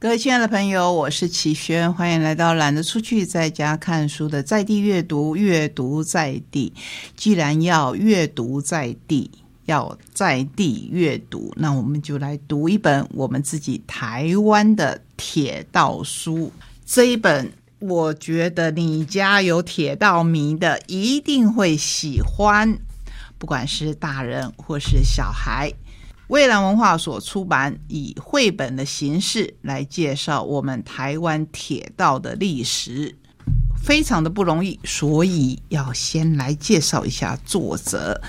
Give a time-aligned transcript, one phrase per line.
[0.00, 6.72] 各位亲爱的朋友，我是齐轩，欢迎来到懒得出去在家看书的在地阅读，阅读在地。
[7.16, 9.28] 既然要阅读在地，
[9.64, 16.52] 要在地阅读，那我们就来读一本我们自己台湾的铁道书。
[16.86, 22.78] 这一本，我觉得你家有铁道迷的一定会喜欢，
[23.36, 25.72] 不管是大人或是小孩。
[26.28, 33.16] 蔚蓝文化所出版，以绘本的形式来介绍我们台湾铁道的历史，
[33.82, 38.20] 非常的不容易，所以要先来介绍一下作者。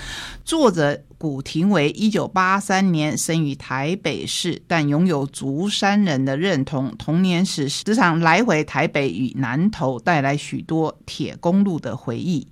[0.46, 6.96] 作者古廷伟，一九八三年生于台北市，但拥有竹山人的认同。
[6.96, 12.48] 童年时时常来回台北与南投，带来许多铁公路的回忆。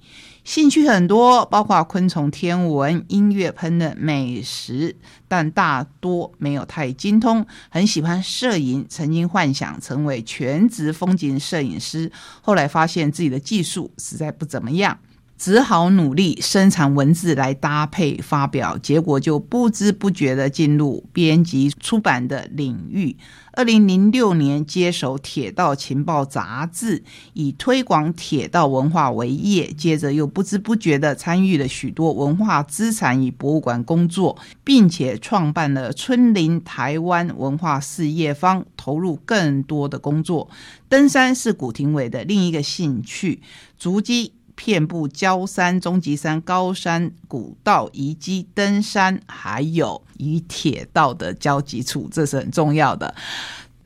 [0.49, 4.97] 兴趣很多，包括昆虫、天文、音乐、烹饪、美食，
[5.29, 7.45] 但大多没有太精通。
[7.69, 14.99] 很喜欢摄影，曾经幻想成为全职风景摄影师，后来发现自己的技术实在不怎么样。
[15.39, 23.17] 只好努力生产文字来搭配发表，结果就不知不觉的进入编辑出版的领域。
[23.53, 27.03] 二零零六年接手《铁道情报》杂志，
[27.35, 40.49] 以推广铁道文化为业，接着又不知不觉的参与了许多文化资产与博物馆工作，并且创办了春林台湾文化事业方，投入更多的工作。
[40.89, 43.41] 登山是古廷伟的另一个兴趣，
[43.77, 44.33] 足迹。
[44.59, 53.15] 遍布焦山、终极山、高山、古道遗迹、登山，还有与铁道的交集处，这是很重要的。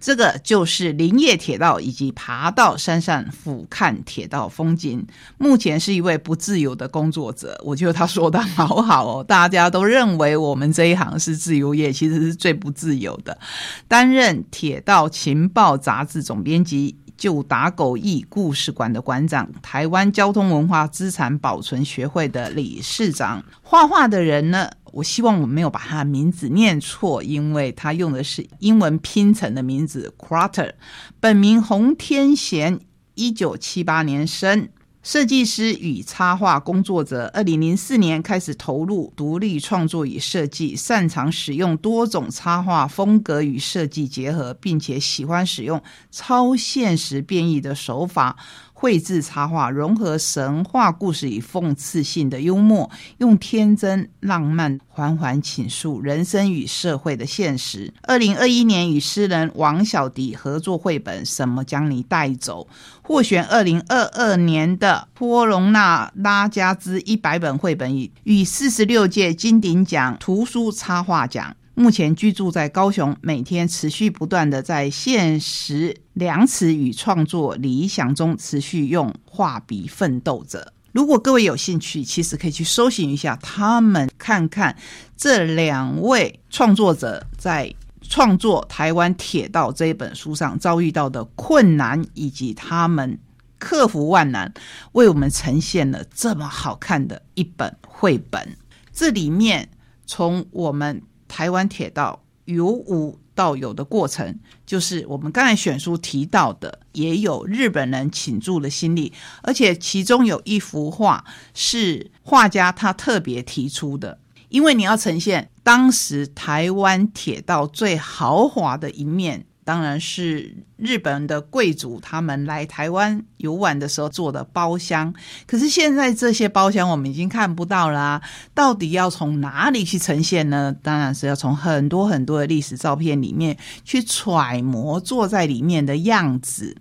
[0.01, 5.07] 这个就是林业铁道，以及爬到山上俯瞰铁道风景。
[5.37, 9.23] 目前是一位不自由的工作者，我觉得他说的好好哦。
[9.23, 13.39] 大家都认为我们这一行是自由业，其实是最不自由的。
[13.87, 16.97] 担任《铁道情报》杂志总编辑。
[17.23, 23.45] 就打狗驿故事馆的馆长，台湾交通文化资产保存学会的理事长。
[23.63, 24.69] 画画的人呢？
[24.91, 30.75] 我希望我没有把他名字念错，因为他用的是英文拼成的名字 c r a t e r
[31.21, 32.81] 本名洪天贤，
[33.15, 34.69] 一九七八年生。
[35.03, 48.37] 设计师与插画工作者，二零零四年开始投入独立创作与设计，擅长使用多种插画风格与设计结合，并且喜欢使用超现实变异的手法。
[48.83, 57.95] 绘制插画，融合神话故事与讽刺性的幽默，用天真浪漫缓缓倾诉人生与社会的现实。
[58.03, 62.67] 二零二一年与诗人王小迪合作绘本《什么将你带走》，
[63.03, 71.55] 获选二零二二年的波隆纳拉加兹一百本绘本与与四十六届金鼎奖图书插画奖。
[71.75, 80.75] 目前居住在高雄，每天持续不断的在现实量词与创作理想中持续用画笔奋斗着。
[80.93, 84.77] 如果各位有兴趣，其实可以去搜寻一下他们，看看
[85.17, 93.19] 这两位创作者在创作《台湾铁道》这一本书上遭遇到的困难，以及他们
[93.59, 94.53] 克服万难，
[94.93, 98.55] 为我们呈现了这么好看的一本绘本。
[98.93, 99.71] 这里面
[100.05, 101.01] 从我们。
[101.33, 109.11] 台湾铁道由无到有的过程，就是我们刚才选书提到的，也有日本人倾注的心力，
[109.43, 114.19] 而且其中有一幅画是画家他特别提出的，
[114.51, 119.47] 因为你要呈现当时台湾铁道最豪华的一面。
[119.65, 125.15] 当然是日本的贵族他们来台湾游玩的时候做的包厢，
[125.47, 128.21] 可是现在这些包厢我们已经看不到啦。
[128.55, 130.75] 到底要从哪里去呈现呢？
[130.83, 136.77] 当然是要从很多很多的历史照片里面去揣摩坐在里面的样子。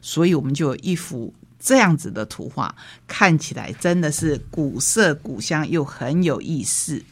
[0.00, 2.74] 所以我们就有一幅这样子的图画，
[3.06, 7.02] 看起来真的是古色古香又很有意思。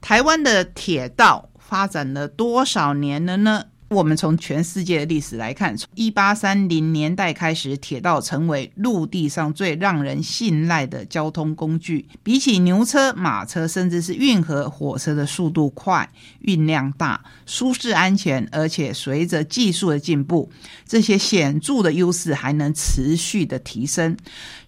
[0.00, 3.64] 台湾的铁道发展了多少年了呢？
[3.90, 12.06] 我们从全世界的历史来看，从一八三零年代开始，铁道成为陆地上最让人信赖的交通工具。
[12.22, 16.08] 比起牛车、马车，甚至是运河、火车的速度快、
[16.42, 20.48] 运量大、舒适安全，而且随着技术的进步，
[20.86, 24.16] 这些显著的优势还能持续的提升。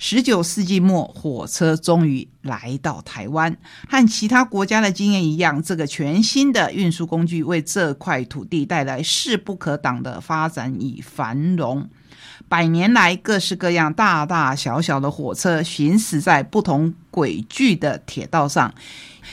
[0.01, 3.57] 十九世纪末，火车终于来到台湾。
[3.89, 11.89] 和其他国家的经验一样，这个全新的运输工具为这块土地带来势不可挡的发展与繁荣。
[12.49, 18.75] 百年来，各式各样、大大小小的火车行驶在不同轨距的铁道上，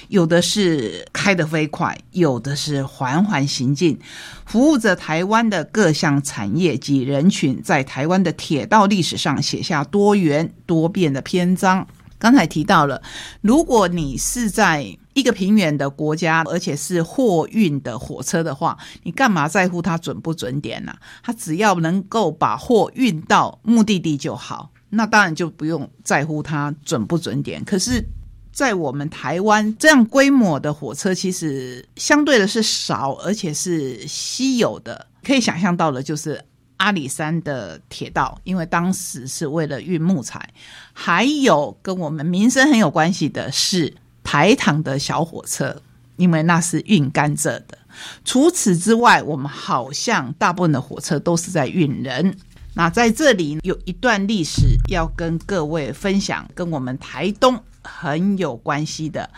[0.07, 3.99] 有的是开得飞快，有的是缓缓行进，
[4.45, 11.85] 服务着台湾的各项产业及人群，在台湾的铁道历史上写下多元多变的篇章。
[12.19, 13.01] 刚才提到了，
[13.41, 20.93] 如果你是在一个平原的国家，而且是货运的火车的话，你干嘛在乎它准不准点呢？
[21.23, 27.63] 它只要能够把货运到目的地就好，那当然就不用在乎它准不准点。
[27.63, 28.03] 可是，
[28.51, 35.07] 在我们台湾这样规模的火车，其实相对的是少，而且是稀有的。
[35.23, 36.43] 可以想象到的，就是。
[36.79, 40.49] 阿里山的铁道，因为当时是为了运木材，
[40.91, 43.93] 还有跟我们民生很有关系的是
[44.23, 45.81] 台糖的小火车，
[46.17, 47.77] 因为那是运甘蔗的。
[48.23, 52.35] 除此之外，我们好像大部分的火车都是在运人。
[52.75, 57.61] 那在这里有一段历史要跟各位分享，跟我们台东。
[57.83, 59.29] 很有关系的，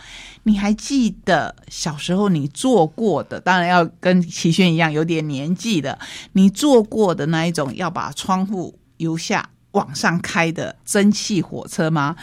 [0.42, 3.40] 你还记得小时候你坐过的？
[3.40, 5.98] 当然要跟齐轩一样有点年纪的，
[6.32, 12.16] 你坐过的那一种要把窗户由下往上开的蒸汽火车吗？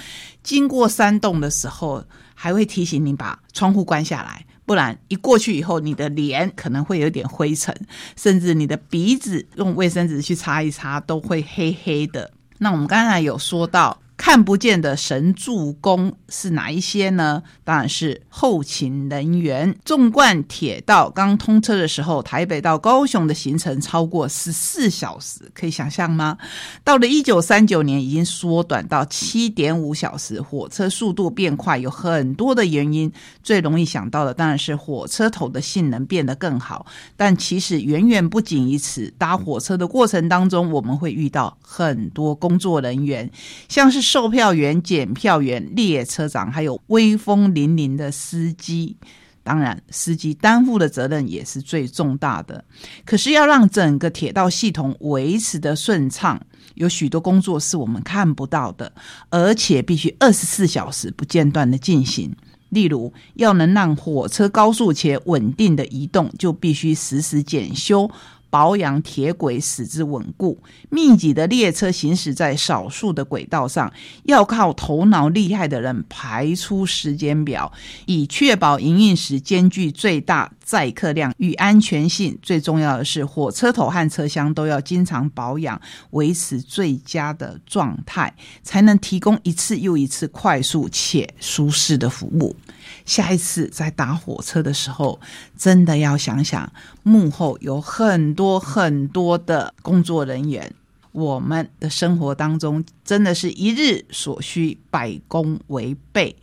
[0.43, 2.03] 经过山洞的时候，
[2.35, 7.75] 还会提醒你把窗户关下来，不然一过去以后，你的脸可能会有点灰尘，
[8.15, 12.31] 甚至你的鼻子用卫生纸去擦一擦都会黑黑的。
[12.57, 13.99] 那我们刚才有说到。
[14.19, 17.41] 看不见的神助攻是哪一些呢？
[17.63, 19.73] 当然是后勤人员。
[19.85, 26.37] 纵贯铁道刚通车的时候，台北到高雄的行程超过十四小时，可以想象吗？
[26.83, 30.41] 到了一九三九年，已经缩短到七点五小时。
[30.41, 33.09] 火车速度变快，有很多的原因，
[33.41, 36.85] 最容易想到的当然是火车头的性能变得更好。
[37.15, 39.13] 但其实远远不仅于此。
[39.17, 43.31] 搭火车的过程当中，我们会遇到很多工作人员，
[43.69, 44.08] 像是。
[44.11, 48.97] 售票员、检票员、列车长，还有威风凛凛的司机，
[49.43, 52.65] 当然，司机担负的责任也是最重大的。
[53.05, 56.41] 可是，要让整个铁道系统维持的顺畅，
[56.73, 58.91] 有许多工作是我们看不到的，
[59.29, 62.35] 而且必须二十四小时不间断的进行。
[62.69, 68.09] 例如，要能让火车高速且稳定的移动，就必须实时检修。
[68.49, 73.91] 保养铁轨使之稳固，密集的列车行驶在少数的轨道上，
[74.23, 77.71] 要靠头脑厉害的人排出时间表，
[78.05, 80.51] 以确保营运时间距最大。
[80.69, 82.37] 载客量与安全性。
[82.43, 85.81] 最重要的是，火车头和车厢都要经常保养，
[86.11, 88.31] 维持最佳的状态，
[88.61, 92.55] 才能提供一次又一次快速且舒适的服务。
[93.03, 95.19] 下一次在搭火车的时候，
[95.57, 100.71] 真的要想想幕后有很多很多的工作人员。
[101.11, 106.35] 我们的生活当中，真的是一日所需，百工为备。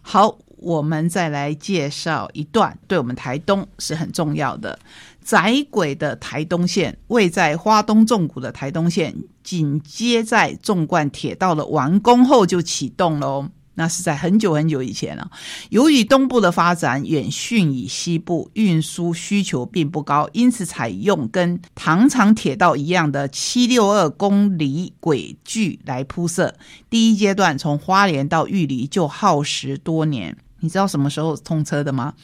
[0.00, 4.78] 好，我们再来介绍一段，对我们台东是很重要的
[5.22, 13.50] 窄轨的台东线，位在花东纵谷的台东线，紧接在纵贯铁道的完工后就启动喽。
[13.76, 15.28] 那是在很久很久以前了。
[15.68, 26.54] 由于东部的发展远逊于西部，运输需求并不高，因此采用跟唐长铁道一样的七六二公里轨距来铺设。
[26.88, 30.36] 第一阶段从花莲到玉里就耗时多年。
[30.64, 32.14] 你知道什么时候通车的吗？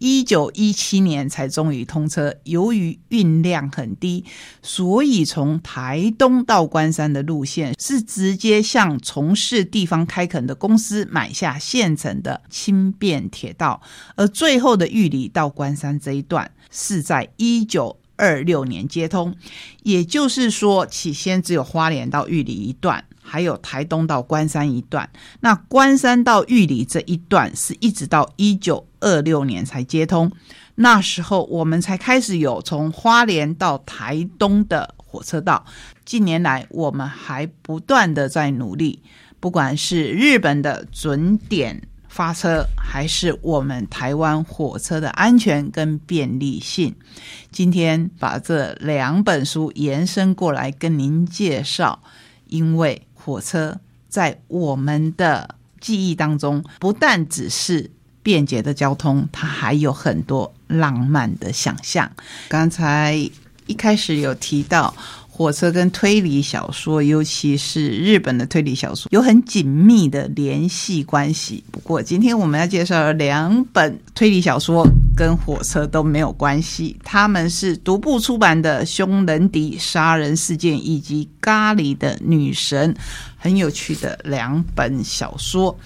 [0.00, 2.34] 一九一七年才终于通车。
[2.42, 4.24] 由于运量很低，
[4.62, 13.80] 所以从台东到关山的路线是直接向从事地方开垦的公司买下现成的轻便铁道，
[14.16, 19.36] 而最后的玉里到关山这一段是在一九二六年接通。
[19.84, 23.04] 也就是说，起先只有花莲到玉里一段。
[23.26, 25.08] 还有台东到关山一段，
[25.40, 30.30] 那关山到玉里这一段是一直到一九二六年才接通，
[30.74, 35.64] 那时候我们才开始有从花莲到台东的火车道。
[36.04, 39.00] 近年来，我们还不断的在努力，
[39.40, 46.94] 不管是日本的准点发车，还是我们台湾火车的安全跟便利性。
[47.50, 52.00] 今天把这两本书延伸过来跟您介绍，
[52.46, 53.02] 因为。
[53.24, 57.90] 火车在我们的记忆当中，不但只是
[58.22, 62.10] 便捷的交通，它还有很多浪漫的想象。
[62.48, 63.14] 刚才
[63.66, 64.94] 一开始有提到，
[65.28, 71.64] 火车跟推理小说，尤其是日本的推理小说，有很紧密的联系关系。
[71.70, 82.92] 不过，今天我们要介绍两本推理小说跟火车都没有关系，他们是独步出版的《凶人迪杀人事件》以及《咖喱的女神》，
[83.36, 85.76] 很有趣的两本小说。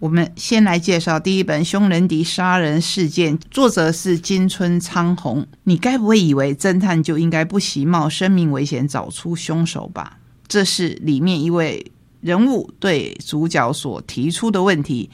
[0.00, 5.46] 我们先来介绍第一本《凶人迪杀人事件》，作者是金春昌宏。
[5.64, 10.18] 你该不会以为侦探就应该不惜冒生命危险找出凶手吧？
[10.48, 15.08] 这是里面一位人物对主角所提出的问题。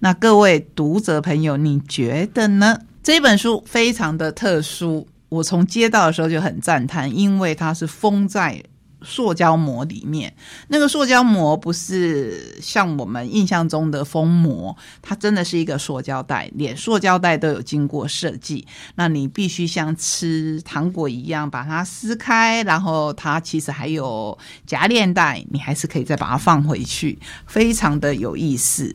[0.00, 2.78] 那各位读者朋友，你觉得呢？
[3.02, 8.62] 这本书非常的特殊，我从接到的时候就很赞叹，因为它是封在。
[9.04, 10.32] 塑胶膜里面，
[10.68, 18.64] 那个塑胶膜不是像我们印象中的封膜，它真的是一个塑胶袋，连塑胶袋都有经过设计。
[18.94, 27.18] 那你必须像吃糖果一样把它撕开，然后它其实还有夹链袋，你还是可以再把它放回去，
[27.48, 28.94] 非常的有意思。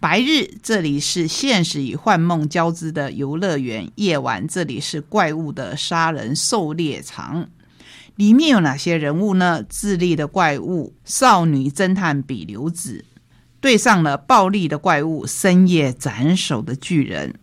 [0.00, 7.50] 白日这里是现实与幻梦交织的游乐园，夜晚这里是怪物的杀人狩猎场。
[8.16, 9.62] 里面有哪些人物呢？
[9.68, 13.04] 智力的怪物少女侦探比留子，
[13.60, 17.34] 对上了暴力的怪物深夜斩首的巨人，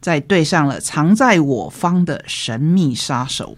[0.00, 3.56] 再对上了藏在我方的神秘杀手。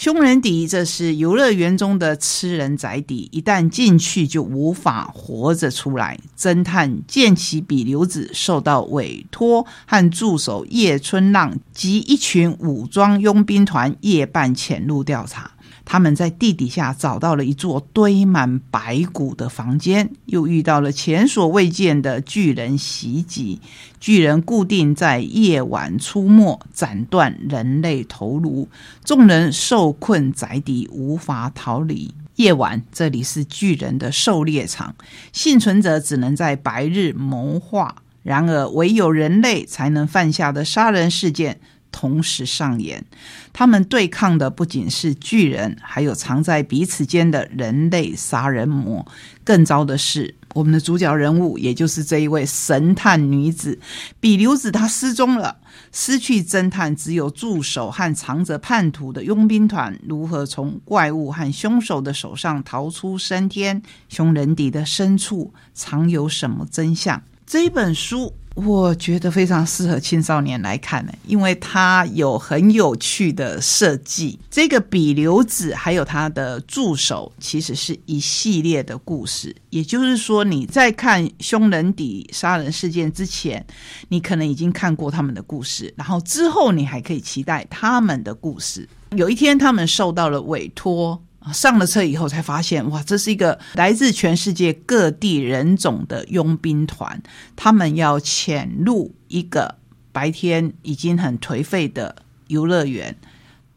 [0.00, 6.18] 凶人底，这是游乐园中的吃人宅邸，一旦进去就无法活着出来。
[6.38, 15.50] 侦探见其比留子受到委托，和助手叶春浪及一群武装佣兵团夜半潜入调查。
[15.92, 23.60] 他们在地底下找到了一座堆满白骨的房间，又遇到了前所未见的巨人袭击。
[23.98, 28.68] 巨人固定在夜晚出没，斩断人类头颅。
[29.04, 32.14] 众人受困宅邸，无法逃离。
[32.36, 34.94] 夜晚，这里是巨人的狩猎场，
[35.32, 37.96] 幸存者只能在白日谋划。
[38.22, 41.58] 然而，唯有人类才能犯下的杀人事件。
[41.92, 43.04] 同时上演，
[43.52, 49.06] 他们对抗的不仅是巨人，还有藏在彼此间的人类杀人魔。
[49.44, 53.78] 更糟的是，我们的主角人物，也就是这一位神探女子
[54.20, 55.56] 比留子，她失踪了。
[55.92, 59.98] 失去侦探，只有助手和藏着叛徒的佣兵团。
[60.06, 63.82] 如何从怪物和凶手的手上逃出升天？
[64.08, 67.20] 凶人底的深处藏有什么真相？
[67.44, 68.34] 这本书。
[68.56, 74.38] 我觉得非常适合青少年来看呢，因为它有很有趣的设计。
[74.50, 79.54] 这个比留子还有他的助手，其实是一系列的故事。
[79.70, 83.64] 也就是说，你在看凶人底杀人事件之前，
[84.08, 88.86] 你可能已经看过他们的故事，然后之后你还可以期待他们的故事。
[89.16, 91.22] 有一天，他们受到了委托。
[91.52, 97.22] 上了车以后才发现，哇，这是一个来自全世界各地人种的佣兵团，
[97.56, 99.76] 他们要潜入一个
[100.12, 102.14] 白天已经很颓废的
[102.48, 103.16] 游乐园。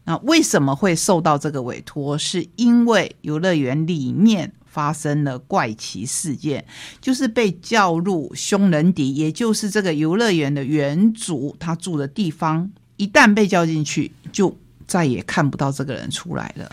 [0.04, 2.18] 那为什么会受到这个委托？
[2.18, 6.62] 是因为游乐园里面发生了怪奇事件，
[7.00, 14.54] 就是被叫入凶人底，也就是这个游乐园的原主他住的地方，一旦被叫进去，就
[14.86, 16.70] 再也看不到这个人出来了。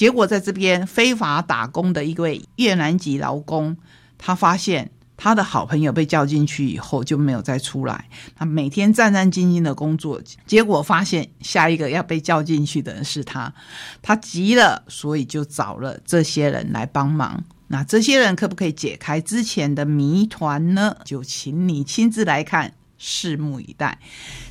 [0.00, 3.76] 结果在这边非法打工的一位越南籍劳工，
[4.16, 8.08] 他发现他的好朋友被叫进去以后就没有再出来。
[8.34, 13.52] 他每天战战兢兢的工作，结果发现下一个要被叫进去的人是他，
[14.00, 17.44] 他急了，所以就找了这些人来帮忙。
[17.66, 20.96] 那这些人可不可以解开之前的谜团呢？
[21.04, 23.98] 就请你亲自来看，拭目以待。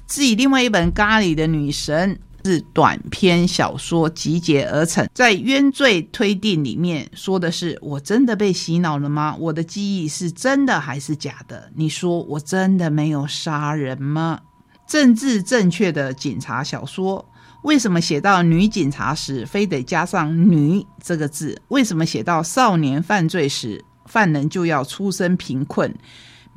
[0.05, 2.13] 自己另外一本《咖喱的女神》。
[2.49, 9.35] 是短篇小说集结而成，在冤罪推定里面说的是：我真的被洗脑了吗？
[9.39, 11.69] 我的记忆是真的还是假的？
[11.75, 14.39] 你说我真的没有杀人吗？
[14.87, 17.23] 政治正确的警察小说，
[17.61, 21.61] 为什么写到女警察时非得加上“女”这个字？
[21.67, 25.93] 为什么写到少年犯罪时，犯人就要出身贫困？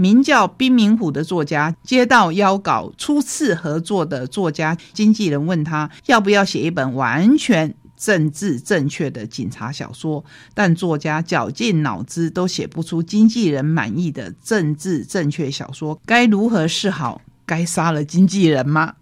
[0.02, 17.22] 名叫冰明虎的作家接到邀稿，初次合作的作家经纪人问他要不要写一本完全政治正确的警察小说，但作家绞尽脑汁都写不出经纪人满意的政治正确小说，该如何是好？
[17.46, 18.94] 该杀了经纪人吗？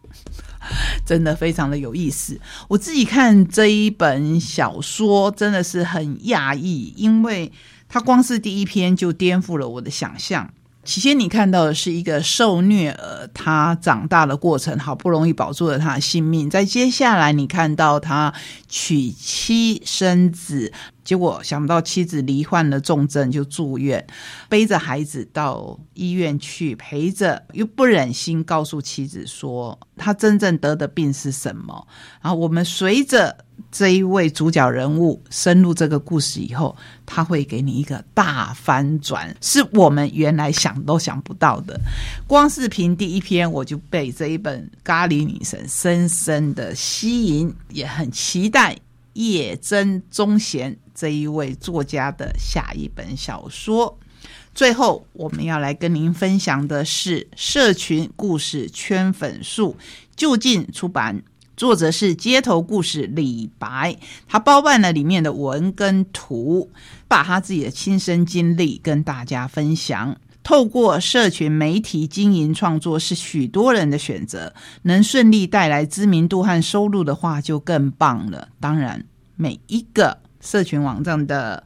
[1.07, 2.39] 真的非常的有意思。
[2.69, 7.51] 我自己看这一本小说真的是很讶异，因为
[7.89, 10.51] 它光是第一篇就颠覆了我的想象。
[10.83, 16.49] 起先你看到的是一个受虐儿他长大的过程，好不容易保住了他的性命。
[16.49, 18.33] 在接下来，你看到他
[18.69, 20.73] 娶妻生子。
[21.03, 24.07] 结果想不到妻子罹患了重症，就住院，
[24.49, 31.87] 背着孩子到医院去陪着，又不忍心告诉妻子说他真正得的病是什么。
[32.23, 33.37] 然后我们随着
[33.71, 41.81] 这一位主角人物深入这个故事以后，他会给你一个大翻转，是我们原来想都想不到的。
[42.27, 48.77] 光是凭第一篇，我就被这一本《咖喱女神》深深的吸引，也很期待
[49.15, 50.77] 叶真忠贤。
[50.95, 53.99] 这一位作家的下一本小说，
[54.55, 59.75] 最后我们要来跟您分享的是《社群故事圈粉术》，
[60.15, 61.23] 就近出版，
[61.61, 63.95] 作者是街头故事李白，
[64.27, 66.71] 他包办了里面的文跟图，
[67.07, 70.17] 把他自己的亲身经历跟大家分享。
[70.43, 78.49] 透过社群媒体经营创作是许多人的选择，能顺利带来知名度和收入的话，就更棒了。
[78.59, 79.05] 当然，
[79.37, 80.17] 每一个。
[80.43, 81.63] 社群网站的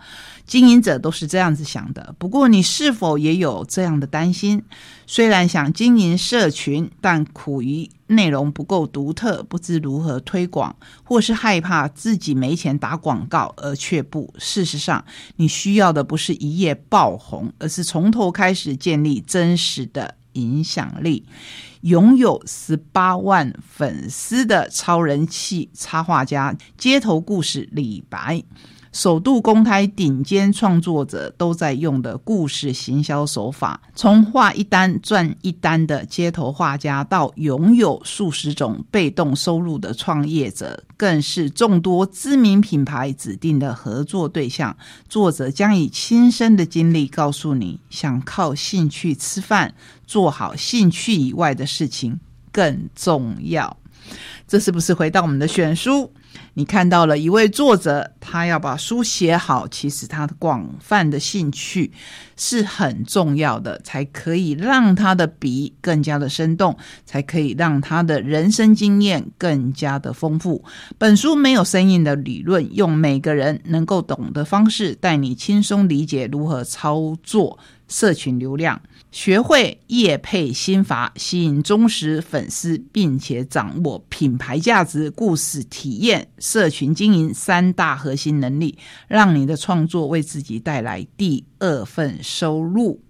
[0.47, 2.15] 经营者都是这样子想的。
[2.19, 4.63] 不过，你是否也有这样的担心？
[5.07, 14.33] 虽然想经营社群，但苦于内容不够独特，不知如何推广，或是害怕自己没钱打广告而却步。
[14.39, 15.05] 事实上，
[15.37, 21.25] 你需要的不是一夜爆红，而是从头开始建立真实的影响力。
[21.81, 28.43] 拥有十八万粉丝的超人气插画家，街头故事李白，
[28.95, 44.77] 首度公开顶尖创作者都在用的故事行销手法，从画一单赚一单的街头画家，到拥有数十种被动收入的创业者，更是众多知名品牌指定的合作对象。
[45.09, 49.75] 作者将以亲身的经历告诉你，想靠兴趣吃饭。
[50.07, 52.21] 做好兴趣以外的事情
[52.53, 53.77] 更重要，
[54.47, 56.13] 这是不是回到我们的选书？
[56.55, 61.93] 你看到了一位作者，他要把书写好，其实他的广泛的兴趣
[62.37, 70.65] 是很重要的，才可以让他的笔更加的生动，才可以让他的人生经验更加的丰富。
[70.97, 77.59] 本书没有生硬的理论，用每个人能够懂的方式，带你轻松理解如何操作。
[77.89, 78.81] 社群流量，
[79.13, 93.01] 学会业配心法，吸引忠实粉丝，并且掌握品牌价值、故事体验、社群经营三大核心能力，让你的创作为自己带来第二份收入。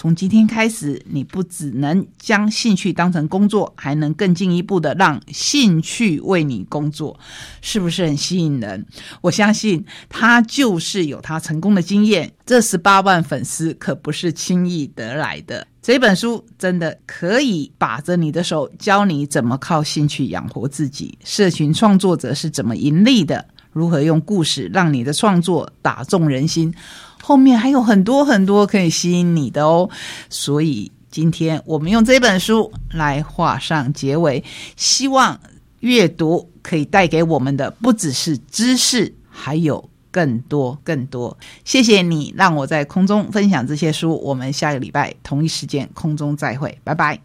[0.00, 7.18] 从今天开始，你不只能将兴趣当成工作，还能更进一步的让兴趣为你工作，
[7.60, 8.86] 是不是很吸引人？
[9.20, 12.32] 我相信他就是有他成功的经验。
[12.46, 15.66] 这十八万粉丝可不是轻易得来的。
[15.82, 21.18] 这本书真的可以把着你的手，教你怎么靠兴趣养活自己。
[21.24, 23.44] 社群创作者是怎么盈利的？
[23.78, 26.74] 如何用故事让你的创作打中人心？
[27.22, 29.88] 后面还有很多很多可以吸引你的哦，
[30.28, 34.42] 所以今天我们用这本书来画上结尾。
[34.76, 35.38] 希望
[35.80, 41.36] 阅读可以带给我们的不只是知识，还有更多更多。
[41.64, 44.16] 谢谢你让我在空中分享这些书。
[44.22, 47.20] 我们下个礼拜同一时间空中再会，拜拜。